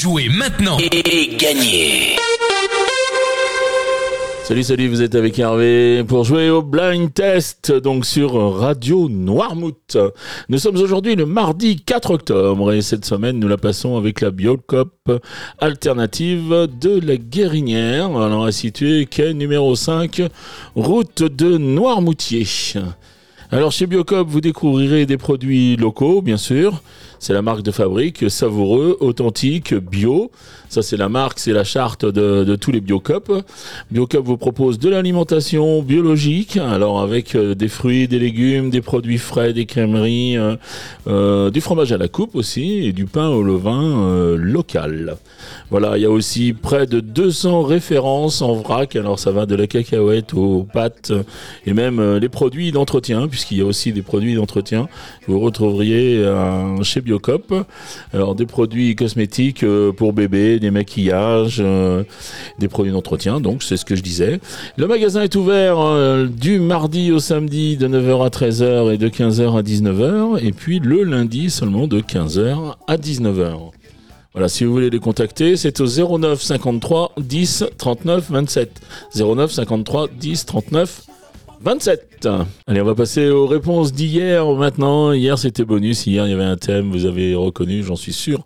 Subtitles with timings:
[0.00, 2.16] Jouez maintenant et gagnez
[4.44, 9.98] Salut, salut, vous êtes avec Hervé pour jouer au blind test, donc sur Radio Noirmouth.
[10.48, 14.30] Nous sommes aujourd'hui le mardi 4 octobre et cette semaine nous la passons avec la
[14.30, 15.12] Biocop
[15.58, 18.06] alternative de la Guérinière.
[18.06, 20.22] Alors, est située quai numéro 5,
[20.76, 22.46] route de Noirmoutier.
[23.52, 26.82] Alors, chez Biocop, vous découvrirez des produits locaux, bien sûr.
[27.18, 30.30] C'est la marque de fabrique, savoureux, authentique, bio.
[30.70, 33.44] Ça, c'est la marque, c'est la charte de, tous les Biocop.
[33.90, 39.18] Biocop vous propose de l'alimentation biologique, alors avec euh, des fruits, des légumes, des produits
[39.18, 40.54] frais, des crèmeries, euh,
[41.08, 45.16] euh, du fromage à la coupe aussi et du pain au levain local.
[45.70, 48.94] Voilà, il y a aussi près de 200 références en vrac.
[48.94, 51.12] Alors ça va de la cacahuète aux pâtes
[51.66, 54.88] et même les produits d'entretien, puisqu'il y a aussi des produits d'entretien.
[55.26, 56.22] Vous retrouveriez
[56.82, 57.54] chez Biocop.
[58.12, 59.64] Alors des produits cosmétiques
[59.96, 62.04] pour bébés, des maquillages, euh,
[62.58, 63.40] des produits d'entretien.
[63.40, 64.40] Donc c'est ce que je disais.
[64.76, 69.08] Le magasin est ouvert euh, du mardi au samedi de 9h à 13h et de
[69.08, 70.44] 15h à 19h.
[70.44, 73.70] Et puis le lundi seulement de 15h à 19h.
[74.32, 78.80] Voilà, si vous voulez les contacter, c'est au 09 53 10 39 27.
[79.16, 81.09] 09 53 10 39
[81.62, 82.26] 27.
[82.66, 85.12] Allez, on va passer aux réponses d'hier maintenant.
[85.12, 86.06] Hier, c'était bonus.
[86.06, 88.44] Hier, il y avait un thème, vous avez reconnu, j'en suis sûr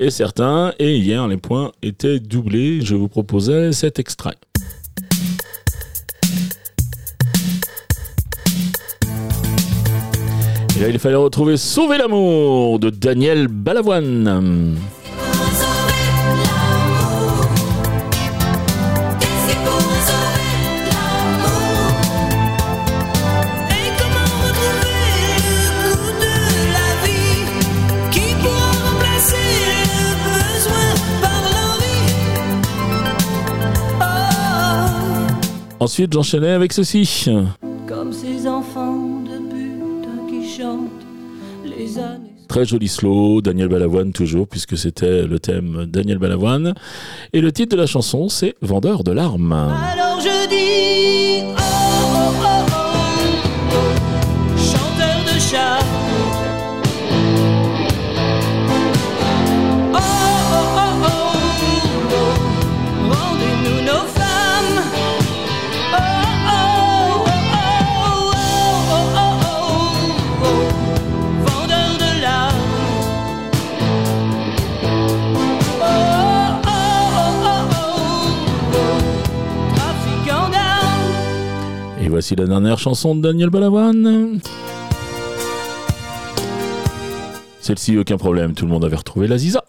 [0.00, 0.72] et certain.
[0.80, 2.80] Et hier, les points étaient doublés.
[2.80, 4.34] Je vous proposais cet extrait.
[10.76, 14.76] Et là, il fallait retrouver Sauver l'amour de Daniel Balavoine.
[35.78, 37.26] Ensuite, j'enchaînais avec ceci.
[37.86, 40.88] Comme ces enfants de qui chantent
[41.64, 42.32] les années.
[42.48, 46.74] Très joli slow, Daniel Balavoine toujours, puisque c'était le thème Daniel Balavoine.
[47.32, 49.52] Et le titre de la chanson, c'est Vendeur de larmes.
[49.52, 51.15] Alors je dis,
[82.16, 84.40] voici la dernière chanson de Daniel Balavoine.
[87.60, 89.62] Celle-ci, aucun problème, tout le monde avait retrouvé la Ziza.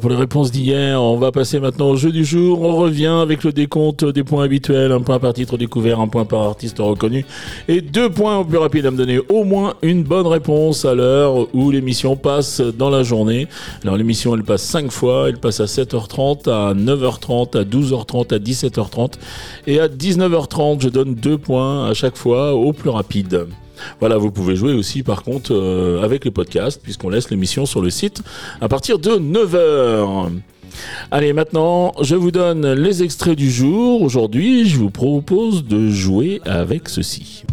[0.00, 1.02] Pour les réponses d'hier.
[1.02, 2.62] On va passer maintenant au jeu du jour.
[2.62, 4.90] On revient avec le décompte des points habituels.
[4.90, 7.26] Un point par titre découvert, un point par artiste reconnu
[7.68, 10.94] et deux points au plus rapide à me donner au moins une bonne réponse à
[10.94, 13.48] l'heure où l'émission passe dans la journée.
[13.82, 15.28] Alors l'émission elle passe cinq fois.
[15.28, 19.12] Elle passe à 7h30, à 9h30, à 12h30, à 17h30
[19.66, 20.80] et à 19h30.
[20.80, 23.46] Je donne deux points à chaque fois au plus rapide.
[24.00, 27.80] Voilà, vous pouvez jouer aussi par contre euh, avec les podcasts puisqu'on laisse l'émission sur
[27.80, 28.22] le site
[28.60, 30.30] à partir de 9h.
[31.10, 34.02] Allez, maintenant, je vous donne les extraits du jour.
[34.02, 37.44] Aujourd'hui, je vous propose de jouer avec ceci.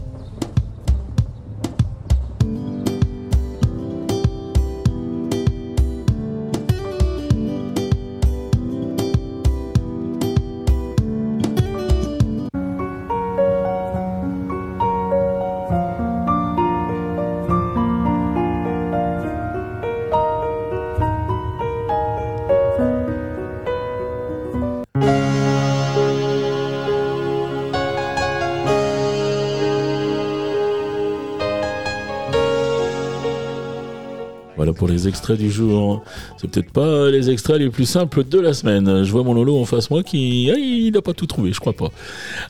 [34.74, 36.04] Pour les extraits du jour.
[36.38, 39.04] C'est peut-être pas les extraits les plus simples de la semaine.
[39.04, 41.60] Je vois mon Lolo en face moi qui, ah, il n'a pas tout trouvé, je
[41.60, 41.90] crois pas.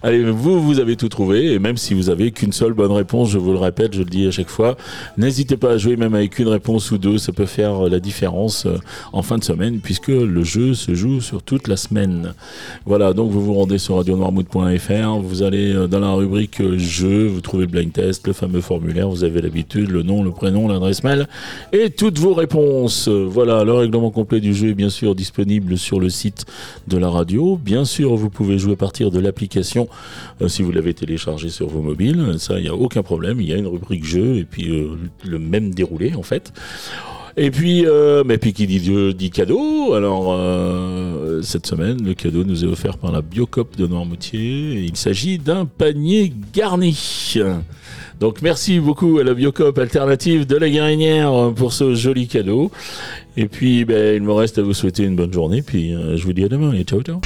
[0.01, 3.29] Allez, vous, vous avez tout trouvé, et même si vous avez qu'une seule bonne réponse,
[3.29, 4.77] je vous le répète, je le dis à chaque fois,
[5.17, 8.65] n'hésitez pas à jouer même avec une réponse ou deux, ça peut faire la différence
[8.65, 8.77] euh,
[9.13, 12.33] en fin de semaine, puisque le jeu se joue sur toute la semaine.
[12.85, 17.27] Voilà, donc vous vous rendez sur radionoirmout.fr, vous allez euh, dans la rubrique euh, jeu,
[17.27, 20.67] vous trouvez le blind test, le fameux formulaire, vous avez l'habitude, le nom, le prénom,
[20.67, 21.27] l'adresse mail,
[21.71, 23.09] et toutes vos réponses.
[23.09, 26.45] Voilà, le règlement complet du jeu est bien sûr disponible sur le site
[26.87, 27.59] de la radio.
[27.61, 29.89] Bien sûr, vous pouvez jouer à partir de l'application
[30.47, 32.35] si vous l'avez téléchargé sur vos mobiles.
[32.37, 33.41] Ça, il n'y a aucun problème.
[33.41, 34.71] Il y a une rubrique jeu et puis
[35.25, 36.53] le même déroulé en fait.
[37.41, 40.98] Et puis, euh, mais puis qui dit, dit cadeau, alors euh,
[41.41, 44.83] cette semaine, le cadeau nous est offert par la Biocop de Noirmoutier.
[44.83, 47.35] Il s'agit d'un panier garni.
[48.19, 52.71] Donc merci beaucoup à la Biocop alternative de la Guérinière pour ce joli cadeau.
[53.37, 55.61] Et puis, ben, il me reste à vous souhaiter une bonne journée.
[55.61, 57.21] Puis euh, je vous dis à demain et ciao ciao.